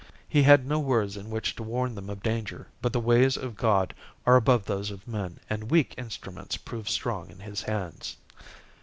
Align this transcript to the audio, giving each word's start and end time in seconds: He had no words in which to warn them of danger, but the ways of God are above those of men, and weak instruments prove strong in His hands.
He 0.27 0.41
had 0.41 0.65
no 0.65 0.79
words 0.79 1.15
in 1.15 1.29
which 1.29 1.55
to 1.57 1.61
warn 1.61 1.93
them 1.93 2.09
of 2.09 2.23
danger, 2.23 2.65
but 2.81 2.91
the 2.91 2.99
ways 2.99 3.37
of 3.37 3.55
God 3.55 3.93
are 4.25 4.35
above 4.35 4.65
those 4.65 4.89
of 4.89 5.07
men, 5.07 5.39
and 5.47 5.69
weak 5.69 5.93
instruments 5.95 6.57
prove 6.57 6.89
strong 6.89 7.29
in 7.29 7.41
His 7.41 7.61
hands. 7.61 8.17